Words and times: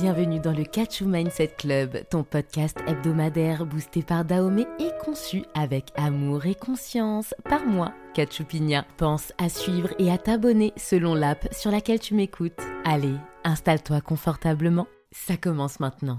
Bienvenue 0.00 0.40
dans 0.40 0.52
le 0.52 0.64
Kachu 0.64 1.06
Mindset 1.06 1.54
Club, 1.56 2.04
ton 2.10 2.22
podcast 2.22 2.76
hebdomadaire 2.86 3.64
boosté 3.64 4.02
par 4.02 4.26
Dahomey 4.26 4.66
et 4.78 4.90
conçu 5.02 5.44
avec 5.54 5.86
amour 5.96 6.44
et 6.44 6.54
conscience 6.54 7.34
par 7.48 7.64
moi, 7.64 7.94
Kachu 8.12 8.44
Pigna. 8.44 8.84
Pense 8.98 9.32
à 9.38 9.48
suivre 9.48 9.88
et 9.98 10.10
à 10.10 10.18
t'abonner 10.18 10.74
selon 10.76 11.14
l'app 11.14 11.48
sur 11.50 11.70
laquelle 11.70 11.98
tu 11.98 12.12
m'écoutes. 12.12 12.60
Allez, 12.84 13.14
installe-toi 13.44 14.02
confortablement, 14.02 14.86
ça 15.12 15.38
commence 15.38 15.80
maintenant. 15.80 16.18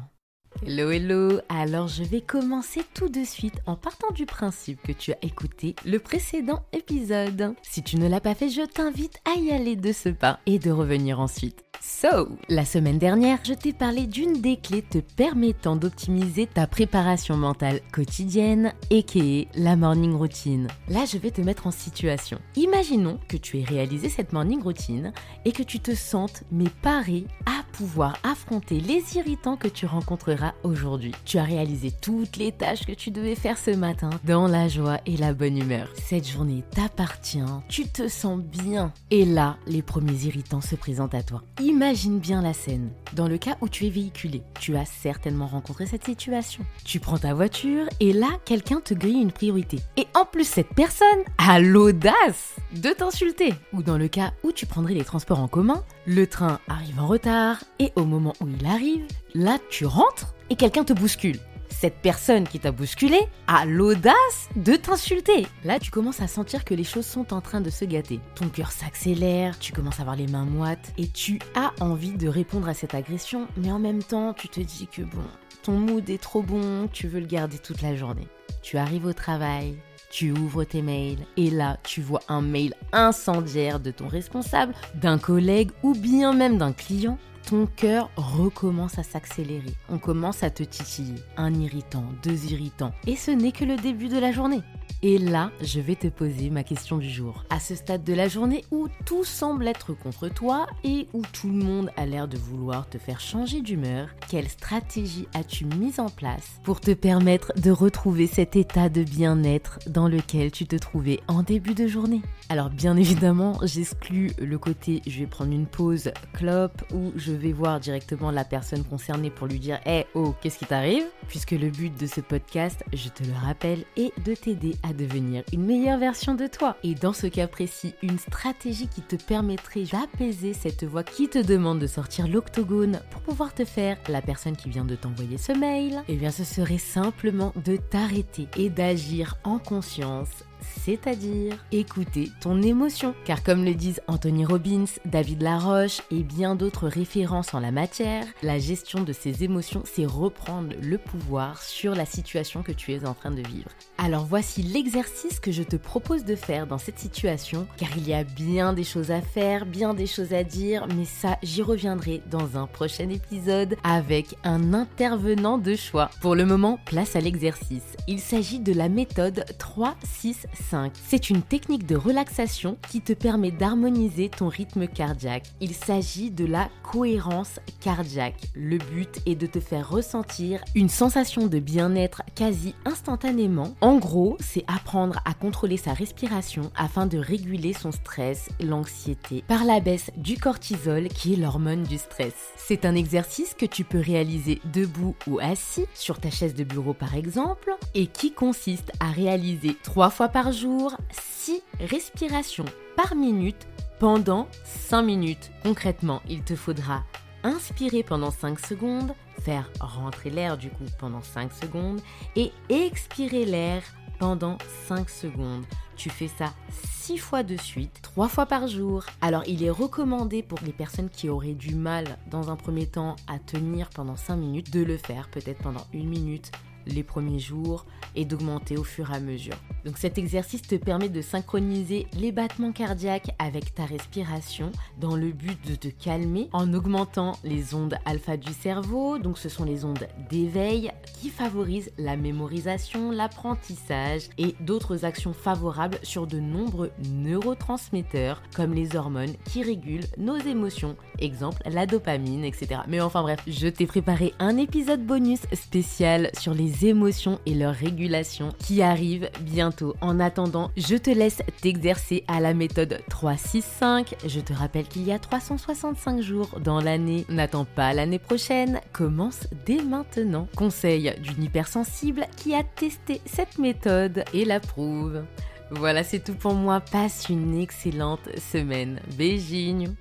Hello 0.66 0.90
hello, 0.90 1.40
alors 1.48 1.88
je 1.88 2.04
vais 2.04 2.22
commencer 2.22 2.82
tout 2.96 3.10
de 3.10 3.24
suite 3.24 3.62
en 3.68 3.76
partant 3.76 4.12
du 4.12 4.26
principe 4.26 4.82
que 4.82 4.92
tu 4.92 5.12
as 5.12 5.18
écouté 5.22 5.76
le 5.86 6.00
précédent 6.00 6.66
épisode. 6.74 7.54
Si 7.62 7.84
tu 7.84 7.98
ne 7.98 8.10
l'as 8.10 8.22
pas 8.22 8.34
fait, 8.34 8.50
je 8.50 8.64
t'invite 8.64 9.20
à 9.24 9.40
y 9.40 9.52
aller 9.52 9.76
de 9.76 9.92
ce 9.92 10.10
pas 10.10 10.40
et 10.48 10.58
de 10.58 10.72
revenir 10.72 11.20
ensuite. 11.20 11.67
So, 11.90 12.28
la 12.50 12.66
semaine 12.66 13.00
dernière, 13.00 13.40
je 13.44 13.54
t'ai 13.54 13.72
parlé 13.72 14.08
d'une 14.08 14.42
des 14.42 14.58
clés 14.58 14.82
te 14.82 14.98
permettant 14.98 15.78
d'optimiser 15.78 16.46
ta 16.46 16.68
préparation 16.68 17.38
mentale 17.38 17.80
quotidienne, 17.94 18.74
et 18.92 19.48
la 19.56 19.78
morning 19.78 20.14
routine. 20.14 20.68
Là, 20.90 21.06
je 21.06 21.18
vais 21.18 21.32
te 21.32 21.40
mettre 21.40 21.66
en 21.66 21.72
situation. 21.72 22.40
Imaginons 22.58 23.20
que 23.30 23.38
tu 23.38 23.60
aies 23.60 23.64
réalisé 23.64 24.10
cette 24.10 24.34
morning 24.34 24.62
routine 24.62 25.14
et 25.46 25.54
que 25.54 25.64
tu 25.64 25.80
te 25.80 25.96
sentes 25.96 26.44
mais 26.52 26.70
paré 26.82 27.24
à 27.46 27.64
pouvoir 27.72 28.18
affronter 28.24 28.80
les 28.82 29.16
irritants 29.16 29.56
que 29.56 29.70
tu 29.70 29.86
rencontreras 29.86 30.54
aujourd'hui. 30.64 31.14
Tu 31.24 31.38
as 31.38 31.44
réalisé 31.44 31.92
toutes 32.02 32.36
les 32.36 32.52
tâches 32.52 32.86
que 32.86 32.92
tu 32.92 33.12
devais 33.12 33.36
faire 33.36 33.58
ce 33.58 33.72
matin 33.72 34.10
dans 34.26 34.48
la 34.48 34.68
joie 34.68 35.00
et 35.06 35.16
la 35.16 35.34
bonne 35.34 35.58
humeur. 35.58 35.88
Cette 35.96 36.28
journée 36.28 36.64
t'appartient, 36.72 37.40
tu 37.70 37.88
te 37.88 38.10
sens 38.10 38.40
bien. 38.42 38.92
Et 39.10 39.24
là, 39.24 39.58
les 39.68 39.82
premiers 39.82 40.26
irritants 40.26 40.62
se 40.62 40.76
présentent 40.76 41.16
à 41.16 41.24
toi. 41.24 41.44
Bien 41.78 42.42
la 42.42 42.54
scène. 42.54 42.90
Dans 43.14 43.28
le 43.28 43.38
cas 43.38 43.58
où 43.62 43.70
tu 43.70 43.86
es 43.86 43.90
véhiculé, 43.90 44.42
tu 44.60 44.76
as 44.76 44.86
certainement 44.86 45.48
rencontré 45.48 45.86
cette 45.86 46.06
situation. 46.06 46.66
Tu 46.84 47.00
prends 47.00 47.18
ta 47.18 47.34
voiture 47.34 47.86
et 48.00 48.14
là, 48.14 48.30
quelqu'un 48.46 48.82
te 48.82 48.94
grille 48.94 49.22
une 49.22 49.32
priorité. 49.32 49.78
Et 49.96 50.08
en 50.16 50.26
plus, 50.26 50.46
cette 50.46 50.74
personne 50.76 51.08
a 51.38 51.60
l'audace 51.60 52.56
de 52.76 52.90
t'insulter. 52.90 53.54
Ou 53.74 53.84
dans 53.84 53.98
le 53.98 54.08
cas 54.08 54.34
où 54.44 54.52
tu 54.52 54.66
prendrais 54.66 54.96
les 54.96 55.04
transports 55.04 55.40
en 55.40 55.48
commun, 55.48 55.84
le 56.06 56.26
train 56.26 56.60
arrive 56.68 57.00
en 57.00 57.08
retard 57.08 57.64
et 57.80 57.92
au 57.96 58.06
moment 58.06 58.34
où 58.42 58.48
il 58.48 58.66
arrive, 58.66 59.06
là, 59.36 59.58
tu 59.70 59.86
rentres 59.86 60.34
et 60.50 60.56
quelqu'un 60.56 60.84
te 60.84 60.94
bouscule 60.94 61.40
cette 61.70 62.02
personne 62.02 62.48
qui 62.48 62.60
t'a 62.60 62.72
bousculé 62.72 63.20
a 63.48 63.66
l'audace 63.66 64.50
de 64.56 64.76
t'insulter. 64.76 65.48
Là, 65.64 65.80
tu 65.80 65.92
commences 65.92 66.22
à 66.22 66.28
sentir 66.28 66.66
que 66.66 66.74
les 66.74 66.84
choses 66.84 67.06
sont 67.06 67.34
en 67.34 67.42
train 67.42 67.62
de 67.62 67.70
se 67.70 67.86
gâter. 67.86 68.20
Ton 68.36 68.50
cœur 68.50 68.72
s'accélère, 68.72 69.58
tu 69.60 69.74
commences 69.74 70.00
à 70.00 70.02
avoir 70.02 70.16
les 70.16 70.28
mains 70.28 70.46
moites 70.46 70.94
et 70.98 71.08
tu 71.08 71.40
as 71.56 71.72
envie 71.80 72.14
de 72.14 72.28
répondre 72.28 72.68
à 72.68 72.74
cette 72.74 72.96
agression, 72.96 73.48
mais 73.58 73.72
en 73.72 73.80
même 73.80 74.04
temps, 74.04 74.34
tu 74.34 74.50
te 74.50 74.60
dis 74.60 74.88
que 74.88 75.02
bon, 75.02 75.24
ton 75.64 75.74
mood 75.74 76.10
est 76.10 76.22
trop 76.22 76.42
bon, 76.42 76.88
tu 76.92 77.08
veux 77.08 77.20
le 77.20 77.26
garder 77.26 77.58
toute 77.58 77.82
la 77.82 77.96
journée. 77.96 78.28
Tu 78.62 78.78
arrives 78.78 79.06
au 79.06 79.14
travail, 79.14 79.78
tu 80.10 80.32
ouvres 80.32 80.64
tes 80.64 80.82
mails 80.82 81.26
et 81.36 81.50
là, 81.50 81.78
tu 81.84 82.02
vois 82.02 82.22
un 82.28 82.42
mail 82.42 82.74
incendiaire 82.92 83.80
de 83.80 83.92
ton 83.92 84.08
responsable, 84.08 84.74
d'un 84.96 85.18
collègue 85.18 85.72
ou 85.84 85.94
bien 85.94 86.34
même 86.34 86.58
d'un 86.58 86.74
client 86.74 87.18
ton 87.48 87.66
cœur 87.66 88.10
recommence 88.18 89.00
à 89.00 89.04
s'accélérer. 89.04 89.74
On 89.90 90.00
commence 90.00 90.44
à 90.44 90.50
te 90.50 90.64
titiller. 90.64 91.16
Un 91.38 91.54
irritant, 91.54 92.04
deux 92.22 92.52
irritants. 92.52 92.92
Et 93.06 93.16
ce 93.16 93.32
n'est 93.32 93.54
que 93.54 93.64
le 93.64 93.78
début 93.78 94.10
de 94.10 94.20
la 94.20 94.34
journée. 94.34 94.62
Et 95.04 95.20
là, 95.20 95.52
je 95.62 95.80
vais 95.80 95.96
te 95.96 96.08
poser 96.08 96.50
ma 96.50 96.64
question 96.64 96.98
du 96.98 97.08
jour. 97.08 97.44
À 97.52 97.60
ce 97.60 97.76
stade 97.76 98.04
de 98.04 98.14
la 98.14 98.28
journée 98.28 98.66
où 98.72 98.88
tout 99.06 99.24
semble 99.24 99.68
être 99.68 99.94
contre 99.94 100.28
toi 100.28 100.66
et 100.84 101.08
où 101.14 101.22
tout 101.34 101.50
le 101.50 101.64
monde 101.64 101.92
a 101.98 102.08
l'air 102.08 102.28
de 102.28 102.36
vouloir 102.38 102.90
te 102.90 102.98
faire 102.98 103.20
changer 103.20 103.62
d'humeur, 103.62 104.10
quelle 104.28 104.50
stratégie 104.50 105.28
as-tu 105.36 105.66
mise 105.66 106.00
en 106.00 106.10
place 106.10 106.60
pour 106.64 106.82
te 106.82 106.92
permettre 106.92 107.54
de 107.62 107.70
retrouver 107.70 108.26
cet 108.26 108.56
état 108.56 108.90
de 108.90 109.04
bien-être 109.04 109.78
dans 109.88 110.08
lequel 110.08 110.52
tu 110.52 110.66
te 110.66 110.76
trouvais 110.76 111.20
en 111.28 111.44
début 111.44 111.76
de 111.76 111.88
journée? 111.88 112.24
Alors 112.50 112.72
bien 112.72 112.98
évidemment, 112.98 113.60
j'exclus 113.62 114.32
le 114.40 114.58
côté 114.58 115.04
je 115.06 115.20
vais 115.20 115.28
prendre 115.28 115.52
une 115.52 115.68
pause 115.68 116.12
clope 116.34 116.82
ou 116.92 117.12
je 117.16 117.34
vais 117.34 117.52
voir 117.52 117.80
directement 117.80 118.32
la 118.32 118.46
personne 118.46 118.84
concernée 118.84 119.30
pour 119.30 119.46
lui 119.46 119.60
dire 119.60 119.80
"Eh 119.86 120.06
oh, 120.16 120.34
qu'est-ce 120.42 120.58
qui 120.58 120.66
t'arrive? 120.66 121.04
Puisque 121.28 121.52
le 121.52 121.70
but 121.70 121.98
de 122.00 122.08
ce 122.08 122.22
podcast, 122.22 122.84
je 122.94 123.10
te 123.10 123.24
le 123.24 123.34
rappelle, 123.34 123.84
est 123.96 124.12
de 124.26 124.34
t'aider 124.34 124.76
à 124.82 124.87
devenir 124.94 125.44
une 125.54 125.66
meilleure 125.66 126.00
version 126.00 126.36
de 126.36 126.48
toi. 126.48 126.78
Et 126.84 126.96
dans 126.96 127.14
ce 127.14 127.28
cas 127.28 127.48
précis, 127.48 127.94
une 128.02 128.20
stratégie 128.20 128.88
qui 128.88 129.02
te 129.02 129.16
permettrait 129.16 129.84
d'apaiser 129.84 130.54
cette 130.54 130.84
voix 130.84 131.04
qui 131.04 131.28
te 131.30 131.40
demande 131.40 131.80
de 131.80 131.88
sortir 131.88 132.28
l'octogone 132.28 133.02
pour 133.12 133.22
pouvoir 133.22 133.54
te 133.54 133.66
faire 133.66 133.98
la 134.10 134.22
personne 134.22 134.56
qui 134.56 134.70
vient 134.70 134.86
de 134.86 134.96
t'envoyer 134.96 135.38
ce 135.38 135.52
mail, 135.52 136.04
eh 136.08 136.16
bien 136.16 136.32
ce 136.32 136.44
serait 136.44 136.78
simplement 136.78 137.54
de 137.66 137.78
t'arrêter 137.78 138.48
et 138.58 138.70
d'agir 138.70 139.38
en 139.44 139.60
conscience 139.60 140.44
c'est-à-dire 140.62 141.66
écouter 141.72 142.32
ton 142.42 142.62
émotion. 142.62 143.14
Car 143.26 143.44
comme 143.44 143.66
le 143.66 143.74
disent 143.74 144.02
Anthony 144.08 144.46
Robbins, 144.46 144.86
David 145.06 145.42
Laroche 145.42 146.02
et 146.12 146.24
bien 146.24 146.56
d'autres 146.56 146.88
références 146.88 147.54
en 147.54 147.60
la 147.60 147.72
matière, 147.72 148.26
la 148.44 148.60
gestion 148.60 149.04
de 149.04 149.14
ces 149.14 149.44
émotions, 149.44 149.84
c'est 149.86 150.06
reprendre 150.06 150.74
le 150.82 150.98
pouvoir 150.98 151.62
sur 151.62 151.96
la 151.96 152.06
situation 152.06 152.64
que 152.64 152.72
tu 152.72 152.94
es 152.94 153.06
en 153.06 153.14
train 153.14 153.32
de 153.32 153.42
vivre. 153.48 153.70
Alors 153.98 154.26
voici 154.26 154.64
l'exercice 154.64 155.40
que 155.40 155.52
je 155.52 155.64
te 155.64 155.76
propose 155.76 156.24
de 156.26 156.36
faire 156.36 156.68
dans 156.68 156.78
cette 156.78 157.00
situation, 157.00 157.68
car 157.78 157.90
il 157.98 158.08
y 158.08 158.14
a 158.14 158.24
bien 158.24 158.74
des 158.74 158.84
choses 158.84 159.12
à 159.12 159.22
faire, 159.22 159.66
bien 159.66 159.94
des 159.94 160.08
choses 160.08 160.34
à 160.34 160.44
dire, 160.44 160.88
mais 160.96 161.06
ça 161.06 161.38
j'y 161.44 161.62
reviendrai 161.62 162.22
dans 162.30 162.58
un 162.58 162.68
prochain 162.68 163.10
épisode 163.10 163.76
avec 163.84 164.36
un 164.44 164.74
intervenant 164.74 165.58
de 165.58 165.76
choix. 165.76 166.10
Pour 166.22 166.36
le 166.36 166.46
moment, 166.46 166.80
place 166.86 167.16
à 167.16 167.22
l'exercice. 167.22 167.96
Il 168.08 168.20
s'agit 168.20 168.60
de 168.60 168.74
la 168.74 168.90
méthode 168.90 169.46
3, 169.58 169.96
6, 170.04 170.47
5. 170.54 170.94
C'est 171.08 171.30
une 171.30 171.42
technique 171.42 171.86
de 171.86 171.96
relaxation 171.96 172.78
qui 172.90 173.02
te 173.02 173.14
permet 173.14 173.52
d'harmoniser 173.52 174.30
ton 174.30 174.48
rythme 174.48 174.88
cardiaque. 174.88 175.46
Il 175.62 175.74
s'agit 175.74 176.32
de 176.32 176.46
la 176.46 176.70
cohérence 176.84 177.60
cardiaque. 177.82 178.42
Le 178.54 178.78
but 178.78 179.20
est 179.26 179.36
de 179.36 179.48
te 179.48 179.60
faire 179.60 179.90
ressentir 179.90 180.64
une 180.76 180.90
sensation 180.90 181.48
de 181.48 181.60
bien-être 181.60 182.22
quasi 182.36 182.76
instantanément. 182.86 183.76
En 183.82 183.98
gros, 183.98 184.38
c'est 184.40 184.64
apprendre 184.68 185.20
à 185.26 185.34
contrôler 185.34 185.78
sa 185.78 185.94
respiration 185.94 186.72
afin 186.76 187.06
de 187.06 187.18
réguler 187.18 187.74
son 187.74 187.92
stress, 187.92 188.50
l'anxiété, 188.60 189.44
par 189.48 189.66
la 189.66 189.80
baisse 189.80 190.12
du 190.18 190.38
cortisol 190.38 191.08
qui 191.08 191.34
est 191.34 191.38
l'hormone 191.38 191.84
du 191.84 191.98
stress. 191.98 192.34
C'est 192.58 192.86
un 192.86 192.96
exercice 192.96 193.54
que 193.54 193.66
tu 193.66 193.84
peux 193.84 194.00
réaliser 194.00 194.62
debout 194.74 195.16
ou 195.28 195.40
assis, 195.40 195.86
sur 195.94 196.20
ta 196.20 196.30
chaise 196.30 196.54
de 196.54 196.64
bureau 196.64 196.94
par 196.94 197.16
exemple, 197.16 197.76
et 197.94 198.08
qui 198.08 198.32
consiste 198.32 198.92
à 199.00 199.12
réaliser 199.12 199.76
trois 199.84 200.10
fois 200.10 200.30
par 200.30 200.37
jour 200.46 200.96
6 201.12 201.64
respirations 201.80 202.66
par 202.96 203.16
minute 203.16 203.68
pendant 204.00 204.48
5 204.64 205.02
minutes. 205.02 205.52
Concrètement, 205.64 206.22
il 206.30 206.44
te 206.44 206.56
faudra 206.56 207.04
inspirer 207.44 208.04
pendant 208.04 208.32
5 208.32 208.60
secondes, 208.60 209.14
faire 209.42 209.70
rentrer 209.80 210.30
l'air 210.30 210.58
du 210.58 210.70
coup 210.70 210.86
pendant 211.00 211.22
5 211.22 211.52
secondes 211.52 212.02
et 212.36 212.52
expirer 212.70 213.46
l'air 213.46 213.82
pendant 214.20 214.58
5 214.88 215.10
secondes. 215.10 215.66
Tu 215.96 216.10
fais 216.10 216.28
ça 216.28 216.54
6 216.70 217.18
fois 217.18 217.42
de 217.42 217.58
suite, 217.58 218.00
3 218.04 218.28
fois 218.28 218.46
par 218.46 218.68
jour. 218.68 219.04
Alors 219.22 219.44
il 219.48 219.64
est 219.64 219.72
recommandé 219.72 220.44
pour 220.44 220.60
les 220.64 220.74
personnes 220.74 221.10
qui 221.10 221.30
auraient 221.30 221.54
du 221.54 221.74
mal 221.74 222.18
dans 222.30 222.52
un 222.52 222.56
premier 222.56 222.86
temps 222.86 223.16
à 223.28 223.40
tenir 223.40 223.90
pendant 223.90 224.16
5 224.16 224.36
minutes 224.36 224.72
de 224.72 224.84
le 224.84 224.98
faire 224.98 225.30
peut-être 225.30 225.64
pendant 225.64 225.86
1 225.96 226.04
minute 226.04 226.52
les 226.88 227.04
premiers 227.04 227.40
jours 227.40 227.86
et 228.16 228.26
d'augmenter 228.26 228.78
au 228.78 228.84
fur 228.84 229.12
et 229.12 229.16
à 229.16 229.20
mesure. 229.20 229.56
Donc 229.86 229.98
cet 229.98 230.18
exercice 230.18 230.62
te 230.62 230.76
permet 230.76 231.10
de 231.10 231.22
synchroniser 231.22 232.08
les 232.20 232.32
battements 232.32 232.72
cardiaques 232.72 233.36
avec 233.40 233.74
ta 233.74 233.86
respiration 233.86 234.72
dans 235.00 235.16
le 235.16 235.32
but 235.32 235.58
de 235.68 235.76
te 235.76 235.88
calmer 235.88 236.50
en 236.52 236.74
augmentant 236.74 237.38
les 237.44 237.74
ondes 237.74 237.96
alpha 238.06 238.38
du 238.38 238.54
cerveau. 238.54 239.18
Donc 239.18 239.38
ce 239.38 239.50
sont 239.50 239.64
les 239.66 239.86
ondes 239.86 240.08
d'éveil 240.30 240.92
qui 241.22 241.30
favorisent 241.30 241.92
la 241.98 242.18
mémorisation, 242.18 243.12
l'apprentissage 243.12 244.30
et 244.38 244.56
d'autres 244.62 245.06
actions 245.06 245.34
favorables 245.34 246.00
sur 246.04 246.28
de 246.28 246.40
nombreux 246.40 246.92
neurotransmetteurs 247.06 248.42
comme 248.56 248.74
les 248.74 248.96
hormones 248.96 249.36
qui 249.46 249.64
régulent 249.64 250.08
nos 250.18 250.38
émotions, 250.38 250.96
exemple 251.20 251.62
la 251.66 251.86
dopamine, 251.86 252.44
etc. 252.44 252.82
Mais 252.88 253.02
enfin 253.02 253.22
bref, 253.22 253.40
je 253.48 253.68
t'ai 253.68 253.86
préparé 253.86 254.34
un 254.40 254.58
épisode 254.58 255.06
bonus 255.06 255.42
spécial 255.54 256.30
sur 256.38 256.54
les 256.54 256.77
émotions 256.86 257.40
et 257.46 257.54
leur 257.54 257.74
régulation 257.74 258.54
qui 258.60 258.82
arrive 258.82 259.30
bientôt. 259.42 259.96
En 260.02 260.20
attendant, 260.20 260.72
je 260.78 260.96
te 260.96 261.10
laisse 261.10 261.42
t'exercer 261.62 262.24
à 262.28 262.40
la 262.40 262.54
méthode 262.54 263.02
365. 263.10 264.16
Je 264.26 264.40
te 264.40 264.54
rappelle 264.54 264.86
qu'il 264.86 265.04
y 265.04 265.12
a 265.12 265.20
365 265.20 266.22
jours 266.22 266.60
dans 266.60 266.82
l'année. 266.82 267.26
N'attends 267.30 267.66
pas 267.66 267.94
l'année 267.94 268.20
prochaine, 268.20 268.82
commence 268.94 269.48
dès 269.66 269.82
maintenant. 269.82 270.48
Conseil 270.56 271.14
d'une 271.22 271.44
hypersensible 271.44 272.26
qui 272.36 272.54
a 272.54 272.64
testé 272.64 273.22
cette 273.26 273.58
méthode 273.58 274.24
et 274.34 274.46
l'approuve. 274.46 275.24
Voilà, 275.72 276.04
c'est 276.04 276.24
tout 276.24 276.36
pour 276.36 276.54
moi. 276.54 276.80
Passe 276.80 277.28
une 277.30 277.60
excellente 277.60 278.30
semaine. 278.38 279.00
Beijinho 279.18 279.92